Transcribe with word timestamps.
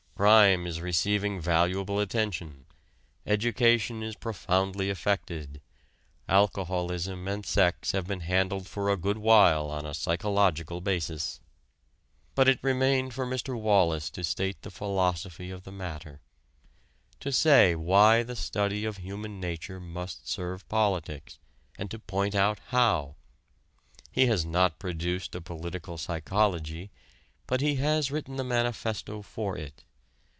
Crime 0.21 0.67
is 0.67 0.81
receiving 0.81 1.41
valuable 1.41 1.99
attention, 1.99 2.67
education 3.25 4.03
is 4.03 4.15
profoundly 4.15 4.87
affected, 4.91 5.59
alcoholism 6.29 7.27
and 7.27 7.43
sex 7.43 7.93
have 7.93 8.05
been 8.05 8.19
handled 8.19 8.67
for 8.67 8.91
a 8.91 8.97
good 8.97 9.17
while 9.17 9.71
on 9.71 9.83
a 9.83 9.95
psychological 9.95 10.79
basis. 10.79 11.39
But 12.35 12.47
it 12.47 12.59
remained 12.61 13.15
for 13.15 13.25
Mr. 13.25 13.59
Wallas 13.59 14.11
to 14.11 14.23
state 14.23 14.61
the 14.61 14.69
philosophy 14.69 15.49
of 15.49 15.63
the 15.63 15.71
matter 15.71 16.21
to 17.19 17.31
say 17.31 17.73
why 17.73 18.21
the 18.21 18.35
study 18.35 18.85
of 18.85 18.97
human 18.97 19.39
nature 19.39 19.79
must 19.79 20.29
serve 20.29 20.69
politics, 20.69 21.39
and 21.79 21.89
to 21.89 21.97
point 21.97 22.35
out 22.35 22.59
how. 22.67 23.15
He 24.11 24.27
has 24.27 24.45
not 24.45 24.77
produced 24.77 25.33
a 25.33 25.41
political 25.41 25.97
psychology, 25.97 26.91
but 27.47 27.59
he 27.59 27.77
has 27.77 28.11
written 28.11 28.35
the 28.35 28.43
manifesto 28.43 29.23
for 29.23 29.57
it. 29.57 29.83